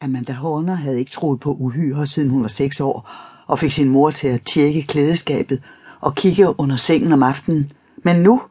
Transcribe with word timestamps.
Amanda 0.00 0.32
Horner 0.32 0.74
havde 0.74 0.98
ikke 0.98 1.10
troet 1.10 1.40
på 1.40 1.52
uhyre, 1.52 2.06
siden 2.06 2.30
hun 2.30 2.42
var 2.42 2.48
seks 2.48 2.80
år, 2.80 3.10
og 3.46 3.58
fik 3.58 3.72
sin 3.72 3.88
mor 3.88 4.10
til 4.10 4.28
at 4.28 4.42
tjekke 4.42 4.82
klædeskabet 4.82 5.62
og 6.00 6.14
kigge 6.14 6.60
under 6.60 6.76
sengen 6.76 7.12
om 7.12 7.22
aftenen. 7.22 7.72
Men 7.96 8.16
nu, 8.16 8.42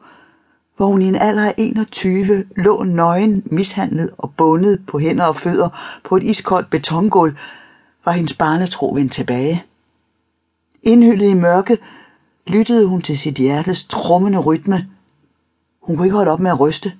hvor 0.76 0.86
hun 0.86 1.02
i 1.02 1.08
en 1.08 1.14
alder 1.14 1.46
af 1.46 1.54
21 1.58 2.44
lå 2.56 2.82
nøgen, 2.82 3.42
mishandlet 3.44 4.10
og 4.18 4.34
bundet 4.36 4.86
på 4.86 4.98
hænder 4.98 5.24
og 5.24 5.36
fødder 5.36 6.00
på 6.04 6.16
et 6.16 6.22
iskoldt 6.22 6.70
betongulv, 6.70 7.36
var 8.04 8.12
hendes 8.12 8.34
barnetro 8.34 8.92
vendt 8.94 9.12
tilbage. 9.12 9.64
Indhyllet 10.82 11.30
i 11.30 11.34
mørke, 11.34 11.78
lyttede 12.46 12.86
hun 12.86 13.02
til 13.02 13.18
sit 13.18 13.34
hjertes 13.34 13.84
trummende 13.84 14.38
rytme. 14.38 14.86
Hun 15.82 15.96
kunne 15.96 16.06
ikke 16.06 16.16
holde 16.16 16.30
op 16.30 16.40
med 16.40 16.50
at 16.50 16.60
ryste, 16.60 16.92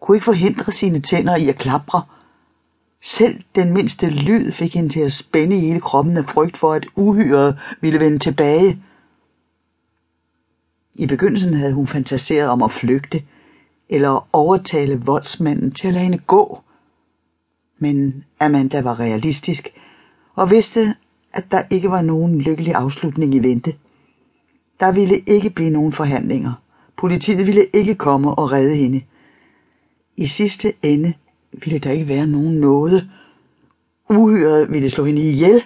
kunne 0.00 0.16
ikke 0.16 0.24
forhindre 0.24 0.72
sine 0.72 1.00
tænder 1.00 1.36
i 1.36 1.48
at 1.48 1.58
klapre, 1.58 2.02
selv 3.02 3.40
den 3.54 3.72
mindste 3.72 4.10
lyd 4.10 4.52
fik 4.52 4.74
hende 4.74 4.88
til 4.88 5.00
at 5.00 5.12
spænde 5.12 5.56
i 5.56 5.60
hele 5.60 5.80
kroppen 5.80 6.16
af 6.16 6.24
frygt 6.24 6.56
for, 6.56 6.72
at 6.72 6.86
uhyret 6.96 7.58
ville 7.80 8.00
vende 8.00 8.18
tilbage. 8.18 8.82
I 10.94 11.06
begyndelsen 11.06 11.54
havde 11.54 11.72
hun 11.72 11.86
fantaseret 11.86 12.48
om 12.48 12.62
at 12.62 12.70
flygte, 12.70 13.22
eller 13.88 14.28
overtale 14.32 15.00
voldsmanden 15.00 15.70
til 15.70 15.88
at 15.88 15.94
lade 15.94 16.04
hende 16.04 16.18
gå. 16.18 16.60
Men 17.78 18.24
Amanda 18.40 18.80
var 18.80 19.00
realistisk, 19.00 19.68
og 20.34 20.50
vidste, 20.50 20.94
at 21.32 21.44
der 21.50 21.62
ikke 21.70 21.90
var 21.90 22.02
nogen 22.02 22.40
lykkelig 22.40 22.74
afslutning 22.74 23.34
i 23.34 23.38
vente. 23.38 23.74
Der 24.80 24.92
ville 24.92 25.18
ikke 25.18 25.50
blive 25.50 25.70
nogen 25.70 25.92
forhandlinger. 25.92 26.52
Politiet 26.96 27.46
ville 27.46 27.66
ikke 27.72 27.94
komme 27.94 28.34
og 28.34 28.52
redde 28.52 28.76
hende. 28.76 29.02
I 30.16 30.26
sidste 30.26 30.72
ende 30.82 31.14
ville 31.52 31.78
der 31.78 31.90
ikke 31.90 32.08
være 32.08 32.26
nogen 32.26 32.54
nåde. 32.54 33.08
Uhyret 34.08 34.72
ville 34.72 34.90
slå 34.90 35.04
hende 35.04 35.30
ihjel. 35.30 35.64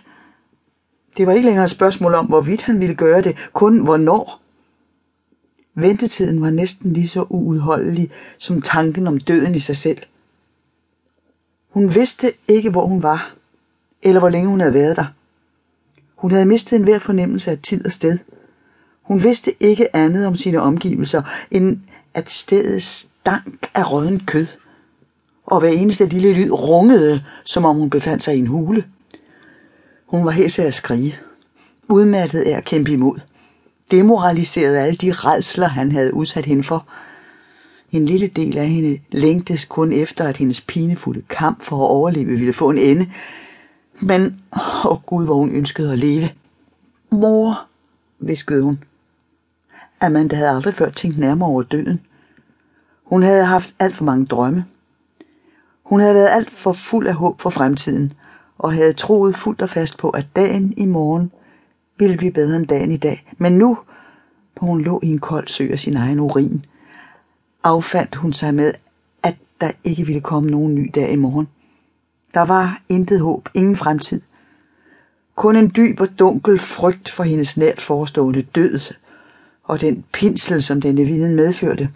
Det 1.16 1.26
var 1.26 1.32
ikke 1.32 1.46
længere 1.46 1.64
et 1.64 1.70
spørgsmål 1.70 2.14
om, 2.14 2.26
hvorvidt 2.26 2.62
han 2.62 2.80
ville 2.80 2.94
gøre 2.94 3.22
det, 3.22 3.36
kun 3.52 3.78
hvornår. 3.78 4.42
Ventetiden 5.74 6.42
var 6.42 6.50
næsten 6.50 6.92
lige 6.92 7.08
så 7.08 7.26
uudholdelig 7.28 8.10
som 8.38 8.62
tanken 8.62 9.06
om 9.06 9.18
døden 9.18 9.54
i 9.54 9.58
sig 9.58 9.76
selv. 9.76 9.98
Hun 11.68 11.94
vidste 11.94 12.32
ikke, 12.48 12.70
hvor 12.70 12.86
hun 12.86 13.02
var, 13.02 13.34
eller 14.02 14.20
hvor 14.20 14.28
længe 14.28 14.48
hun 14.48 14.60
havde 14.60 14.74
været 14.74 14.96
der. 14.96 15.06
Hun 16.14 16.30
havde 16.30 16.46
mistet 16.46 16.76
enhver 16.76 16.98
fornemmelse 16.98 17.50
af 17.50 17.58
tid 17.58 17.86
og 17.86 17.92
sted. 17.92 18.18
Hun 19.02 19.22
vidste 19.22 19.62
ikke 19.62 19.96
andet 19.96 20.26
om 20.26 20.36
sine 20.36 20.60
omgivelser, 20.60 21.22
end 21.50 21.80
at 22.14 22.30
stedet 22.30 22.82
stank 22.82 23.70
af 23.74 23.92
rådden 23.92 24.20
kød 24.26 24.46
og 25.46 25.60
hver 25.60 25.68
eneste 25.68 26.06
lille 26.06 26.32
lyd 26.32 26.52
rungede, 26.52 27.24
som 27.44 27.64
om 27.64 27.76
hun 27.76 27.90
befandt 27.90 28.22
sig 28.22 28.36
i 28.36 28.38
en 28.38 28.46
hule. 28.46 28.84
Hun 30.06 30.24
var 30.24 30.30
helt 30.30 30.58
at 30.58 30.74
skrige, 30.74 31.16
udmattet 31.88 32.42
af 32.42 32.56
at 32.56 32.64
kæmpe 32.64 32.92
imod, 32.92 33.18
demoraliseret 33.90 34.74
af 34.74 34.84
alle 34.84 34.96
de 34.96 35.12
redsler, 35.12 35.68
han 35.68 35.92
havde 35.92 36.14
udsat 36.14 36.44
hende 36.44 36.64
for. 36.64 36.86
En 37.92 38.06
lille 38.06 38.26
del 38.26 38.58
af 38.58 38.68
hende 38.68 38.98
længtes 39.12 39.64
kun 39.64 39.92
efter, 39.92 40.24
at 40.24 40.36
hendes 40.36 40.60
pinefulde 40.60 41.22
kamp 41.28 41.64
for 41.64 41.76
at 41.76 41.90
overleve 41.90 42.38
ville 42.38 42.52
få 42.52 42.70
en 42.70 42.78
ende. 42.78 43.10
Men, 44.00 44.40
åh 44.52 44.86
oh 44.86 44.98
Gud, 45.06 45.24
hvor 45.24 45.34
hun 45.34 45.50
ønskede 45.50 45.92
at 45.92 45.98
leve. 45.98 46.30
Mor, 47.10 47.66
viskede 48.18 48.62
hun. 48.62 48.84
Amanda 50.00 50.36
havde 50.36 50.50
aldrig 50.50 50.74
før 50.74 50.90
tænkt 50.90 51.18
nærmere 51.18 51.48
over 51.48 51.62
døden. 51.62 52.00
Hun 53.04 53.22
havde 53.22 53.44
haft 53.44 53.74
alt 53.78 53.96
for 53.96 54.04
mange 54.04 54.26
drømme. 54.26 54.64
Hun 55.86 56.00
havde 56.00 56.14
været 56.14 56.28
alt 56.28 56.50
for 56.50 56.72
fuld 56.72 57.06
af 57.06 57.14
håb 57.14 57.40
for 57.40 57.50
fremtiden, 57.50 58.12
og 58.58 58.72
havde 58.72 58.92
troet 58.92 59.36
fuldt 59.36 59.62
og 59.62 59.70
fast 59.70 59.98
på, 59.98 60.10
at 60.10 60.26
dagen 60.36 60.74
i 60.76 60.84
morgen 60.84 61.32
ville 61.98 62.16
blive 62.16 62.32
bedre 62.32 62.56
end 62.56 62.66
dagen 62.66 62.92
i 62.92 62.96
dag. 62.96 63.32
Men 63.38 63.58
nu, 63.58 63.78
hvor 64.54 64.66
hun 64.66 64.80
lå 64.80 65.00
i 65.02 65.06
en 65.06 65.18
kold 65.18 65.48
sø 65.48 65.72
af 65.72 65.78
sin 65.78 65.96
egen 65.96 66.20
urin, 66.20 66.64
affandt 67.64 68.14
hun 68.14 68.32
sig 68.32 68.54
med, 68.54 68.72
at 69.22 69.34
der 69.60 69.70
ikke 69.84 70.06
ville 70.06 70.20
komme 70.20 70.50
nogen 70.50 70.74
ny 70.74 70.90
dag 70.94 71.12
i 71.12 71.16
morgen. 71.16 71.48
Der 72.34 72.40
var 72.40 72.82
intet 72.88 73.20
håb, 73.20 73.48
ingen 73.54 73.76
fremtid. 73.76 74.20
Kun 75.34 75.56
en 75.56 75.72
dyb 75.76 76.00
og 76.00 76.18
dunkel 76.18 76.58
frygt 76.58 77.10
for 77.10 77.24
hendes 77.24 77.56
nært 77.56 77.80
forestående 77.80 78.42
død, 78.42 78.80
og 79.64 79.80
den 79.80 80.04
pinsel, 80.12 80.62
som 80.62 80.80
denne 80.80 81.04
viden 81.04 81.34
medførte. 81.34 81.90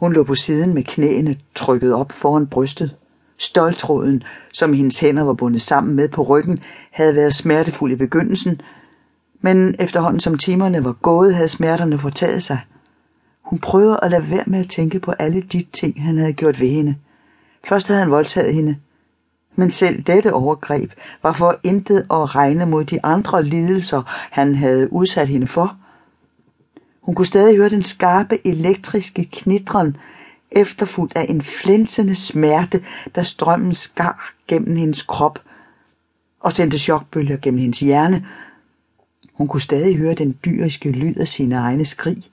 Hun 0.00 0.12
lå 0.12 0.22
på 0.22 0.34
siden 0.34 0.74
med 0.74 0.84
knæene 0.84 1.36
trykket 1.54 1.94
op 1.94 2.12
foran 2.12 2.46
brystet. 2.46 2.96
Stoltråden, 3.36 4.22
som 4.52 4.72
hendes 4.72 5.00
hænder 5.00 5.22
var 5.22 5.32
bundet 5.32 5.62
sammen 5.62 5.96
med 5.96 6.08
på 6.08 6.22
ryggen, 6.22 6.60
havde 6.90 7.14
været 7.14 7.34
smertefuld 7.34 7.92
i 7.92 7.96
begyndelsen, 7.96 8.60
men 9.40 9.74
efterhånden 9.78 10.20
som 10.20 10.38
timerne 10.38 10.84
var 10.84 10.92
gået, 10.92 11.34
havde 11.34 11.48
smerterne 11.48 11.98
fortaget 11.98 12.42
sig. 12.42 12.58
Hun 13.42 13.58
prøvede 13.58 14.00
at 14.02 14.10
lade 14.10 14.30
være 14.30 14.44
med 14.46 14.60
at 14.60 14.70
tænke 14.70 15.00
på 15.00 15.12
alle 15.12 15.40
de 15.40 15.66
ting, 15.72 16.02
han 16.02 16.18
havde 16.18 16.32
gjort 16.32 16.60
ved 16.60 16.68
hende. 16.68 16.96
Først 17.68 17.88
havde 17.88 18.00
han 18.00 18.10
voldtaget 18.10 18.54
hende, 18.54 18.76
men 19.56 19.70
selv 19.70 20.02
dette 20.02 20.32
overgreb 20.32 20.92
var 21.22 21.32
for 21.32 21.60
intet 21.62 21.98
at 21.98 22.34
regne 22.34 22.66
mod 22.66 22.84
de 22.84 23.04
andre 23.04 23.44
lidelser, 23.44 24.02
han 24.30 24.54
havde 24.54 24.92
udsat 24.92 25.28
hende 25.28 25.46
for– 25.46 25.76
hun 27.08 27.14
kunne 27.14 27.26
stadig 27.26 27.56
høre 27.56 27.68
den 27.68 27.82
skarpe 27.82 28.46
elektriske 28.46 29.24
knitren, 29.24 29.96
efterfulgt 30.50 31.16
af 31.16 31.26
en 31.28 31.42
flænsende 31.42 32.14
smerte, 32.14 32.84
da 33.16 33.22
strømmen 33.22 33.74
skar 33.74 34.32
gennem 34.48 34.76
hendes 34.76 35.02
krop 35.02 35.42
og 36.40 36.52
sendte 36.52 36.78
chokbølger 36.78 37.36
gennem 37.36 37.60
hendes 37.60 37.80
hjerne. 37.80 38.26
Hun 39.32 39.48
kunne 39.48 39.60
stadig 39.60 39.96
høre 39.96 40.14
den 40.14 40.38
dyriske 40.44 40.90
lyd 40.90 41.14
af 41.16 41.28
sine 41.28 41.54
egne 41.54 41.84
skrig. 41.84 42.24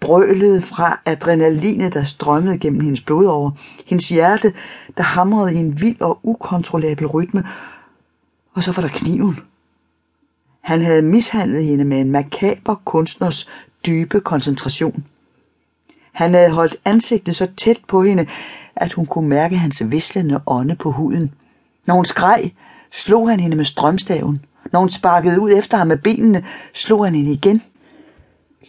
Brølet 0.00 0.64
fra 0.64 1.00
adrenalinet, 1.04 1.94
der 1.94 2.02
strømmede 2.02 2.58
gennem 2.58 2.80
hendes 2.80 3.00
blodårer, 3.00 3.50
hendes 3.86 4.08
hjerte, 4.08 4.52
der 4.96 5.02
hamrede 5.02 5.54
i 5.54 5.58
en 5.58 5.80
vild 5.80 6.00
og 6.00 6.18
ukontrollabel 6.22 7.06
rytme, 7.06 7.46
og 8.52 8.64
så 8.64 8.72
var 8.72 8.82
der 8.82 8.88
kniven. 8.88 9.38
Han 10.64 10.82
havde 10.82 11.02
mishandlet 11.02 11.64
hende 11.64 11.84
med 11.84 12.00
en 12.00 12.10
makaber 12.10 12.74
kunstners 12.84 13.48
dybe 13.86 14.20
koncentration. 14.20 15.04
Han 16.12 16.34
havde 16.34 16.50
holdt 16.50 16.76
ansigtet 16.84 17.36
så 17.36 17.48
tæt 17.56 17.78
på 17.88 18.02
hende, 18.02 18.26
at 18.76 18.92
hun 18.92 19.06
kunne 19.06 19.28
mærke 19.28 19.56
hans 19.56 19.82
vislende 19.86 20.40
ånde 20.46 20.76
på 20.76 20.90
huden. 20.90 21.32
Når 21.86 21.94
hun 21.94 22.04
skreg, 22.04 22.52
slog 22.92 23.28
han 23.28 23.40
hende 23.40 23.56
med 23.56 23.64
strømstaven. 23.64 24.44
Når 24.72 24.80
hun 24.80 24.88
sparkede 24.88 25.40
ud 25.40 25.52
efter 25.52 25.76
ham 25.76 25.86
med 25.86 25.98
benene, 25.98 26.44
slog 26.72 27.04
han 27.04 27.14
hende 27.14 27.32
igen. 27.32 27.62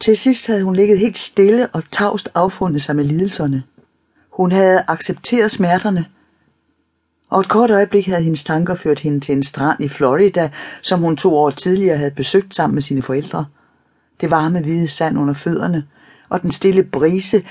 Til 0.02 0.18
sidst 0.18 0.48
havde 0.48 0.64
hun 0.64 0.76
ligget 0.76 1.00
helt 1.00 1.18
stille 1.18 1.68
og 1.68 1.84
tavst 1.92 2.30
affundet 2.34 2.82
sig 2.82 2.96
med 2.96 3.06
lidelserne. 3.06 3.64
Hun 4.30 4.52
havde 4.52 4.84
accepteret 4.88 5.52
smerterne, 5.52 6.06
og 7.36 7.42
et 7.42 7.48
kort 7.50 7.72
øjeblik 7.72 8.06
havde 8.06 8.24
hendes 8.24 8.44
tanker 8.44 8.76
ført 8.76 9.00
hende 9.00 9.20
til 9.20 9.36
en 9.36 9.44
strand 9.44 9.84
i 9.84 9.88
Florida, 9.88 10.50
som 10.82 11.00
hun 11.00 11.18
to 11.18 11.36
år 11.36 11.50
tidligere 11.50 11.98
havde 11.98 12.12
besøgt 12.12 12.56
sammen 12.56 12.74
med 12.74 12.82
sine 12.82 13.02
forældre. 13.02 13.46
Det 14.22 14.32
varme 14.32 14.60
hvide 14.60 14.88
sand 14.88 15.20
under 15.20 15.34
fødderne, 15.34 15.86
og 16.30 16.42
den 16.42 16.52
stille 16.52 16.84
brise, 16.84 17.44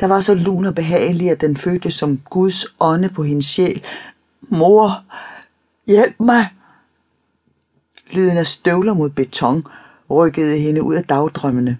der 0.00 0.06
var 0.06 0.20
så 0.20 0.34
lun 0.34 0.64
og 0.64 0.74
behagelig, 0.74 1.30
at 1.30 1.40
den 1.40 1.56
føltes 1.56 1.94
som 1.94 2.20
Guds 2.30 2.66
ånde 2.80 3.08
på 3.08 3.22
hendes 3.22 3.46
sjæl. 3.46 3.82
Mor, 4.40 5.04
hjælp 5.86 6.20
mig! 6.20 6.48
Lyden 8.10 8.36
af 8.36 8.46
støvler 8.46 8.94
mod 8.94 9.10
beton 9.10 9.66
rykkede 10.10 10.58
hende 10.58 10.82
ud 10.82 10.94
af 10.94 11.04
dagdrømmene. 11.04 11.78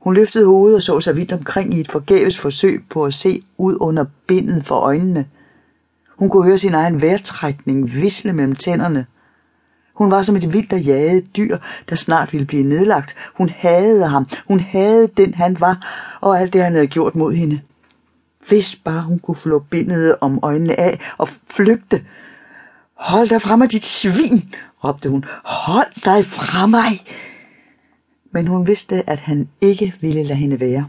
Hun 0.00 0.14
løftede 0.14 0.46
hovedet 0.46 0.76
og 0.76 0.82
så 0.82 1.00
sig 1.00 1.16
vidt 1.16 1.32
omkring 1.32 1.74
i 1.74 1.80
et 1.80 1.92
forgæves 1.92 2.38
forsøg 2.38 2.84
på 2.90 3.04
at 3.04 3.14
se 3.14 3.42
ud 3.56 3.76
under 3.80 4.04
bindet 4.26 4.66
for 4.66 4.74
øjnene. 4.74 5.26
Hun 6.16 6.28
kunne 6.28 6.44
høre 6.44 6.58
sin 6.58 6.74
egen 6.74 7.02
vejrtrækning 7.02 7.94
visle 7.94 8.32
mellem 8.32 8.56
tænderne. 8.56 9.06
Hun 9.94 10.10
var 10.10 10.22
som 10.22 10.36
et 10.36 10.52
vildt 10.52 10.72
og 10.72 10.80
jaget 10.80 11.36
dyr, 11.36 11.58
der 11.88 11.96
snart 11.96 12.32
ville 12.32 12.46
blive 12.46 12.62
nedlagt. 12.62 13.16
Hun 13.34 13.48
hadede 13.48 14.08
ham. 14.08 14.26
Hun 14.48 14.60
hadede 14.60 15.08
den, 15.16 15.34
han 15.34 15.60
var, 15.60 15.86
og 16.20 16.40
alt 16.40 16.52
det, 16.52 16.62
han 16.62 16.72
havde 16.72 16.86
gjort 16.86 17.14
mod 17.14 17.34
hende. 17.34 17.60
Hvis 18.48 18.76
bare 18.76 19.02
hun 19.02 19.18
kunne 19.18 19.34
flå 19.34 19.58
bindet 19.58 20.16
om 20.20 20.38
øjnene 20.42 20.80
af 20.80 21.00
og 21.18 21.28
flygte. 21.28 22.04
Hold 22.94 23.28
dig 23.28 23.42
fra 23.42 23.56
mig, 23.56 23.72
dit 23.72 23.84
svin, 23.84 24.54
råbte 24.84 25.08
hun. 25.08 25.24
Hold 25.44 26.04
dig 26.04 26.24
fra 26.24 26.66
mig. 26.66 27.04
Men 28.30 28.46
hun 28.46 28.66
vidste, 28.66 29.10
at 29.10 29.18
han 29.18 29.48
ikke 29.60 29.94
ville 30.00 30.22
lade 30.22 30.38
hende 30.38 30.60
være. 30.60 30.86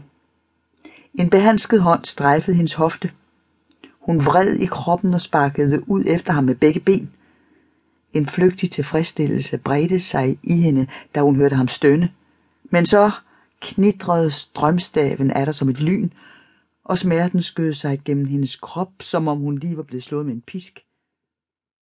En 1.14 1.30
behandsket 1.30 1.82
hånd 1.82 2.04
strejfede 2.04 2.56
hendes 2.56 2.74
hofte. 2.74 3.10
Hun 4.06 4.26
vred 4.26 4.56
i 4.56 4.66
kroppen 4.66 5.14
og 5.14 5.20
sparkede 5.20 5.88
ud 5.88 6.04
efter 6.06 6.32
ham 6.32 6.44
med 6.44 6.54
begge 6.54 6.80
ben. 6.80 7.10
En 8.12 8.26
flygtig 8.26 8.70
tilfredsstillelse 8.70 9.58
bredte 9.58 10.00
sig 10.00 10.38
i 10.42 10.56
hende, 10.56 10.86
da 11.14 11.20
hun 11.20 11.36
hørte 11.36 11.56
ham 11.56 11.68
stønne. 11.68 12.12
Men 12.70 12.86
så 12.86 13.10
knitrede 13.60 14.30
strømstaven 14.30 15.30
af 15.30 15.46
der 15.46 15.52
som 15.52 15.68
et 15.68 15.80
lyn, 15.80 16.10
og 16.84 16.98
smerten 16.98 17.42
skød 17.42 17.72
sig 17.72 18.00
gennem 18.04 18.26
hendes 18.26 18.56
krop, 18.56 18.92
som 19.00 19.28
om 19.28 19.38
hun 19.38 19.58
lige 19.58 19.76
var 19.76 19.82
blevet 19.82 20.04
slået 20.04 20.26
med 20.26 20.34
en 20.34 20.40
pisk. 20.46 20.85